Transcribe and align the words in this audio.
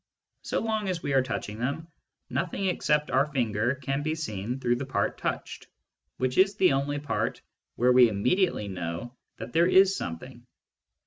So 0.41 0.59
long 0.61 0.89
as 0.89 1.03
we 1.03 1.13
are 1.13 1.21
touching 1.21 1.59
them, 1.59 1.87
nothing 2.27 2.65
except 2.65 3.11
our 3.11 3.27
finger 3.27 3.75
can 3.75 4.01
be 4.01 4.15
seen 4.15 4.59
through 4.59 4.77
the 4.77 4.85
part 4.87 5.19
touched, 5.19 5.67
which 6.17 6.39
is 6.39 6.55
the 6.55 6.73
only 6.73 6.97
part 6.97 7.39
where 7.75 7.91
we 7.91 8.09
immediately 8.09 8.67
know 8.67 9.15
that 9.37 9.53
there 9.53 9.67
is 9.67 9.95
something. 9.95 10.47